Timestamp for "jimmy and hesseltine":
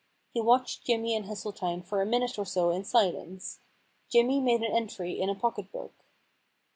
0.87-1.83